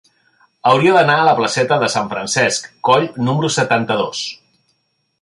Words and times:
Hauria 0.69 0.93
d'anar 0.95 1.17
a 1.17 1.27
la 1.27 1.35
placeta 1.41 1.79
de 1.85 1.91
Sant 1.97 2.11
Francesc 2.15 2.73
Coll 2.91 3.09
número 3.31 3.55
setanta-dos. 3.61 4.29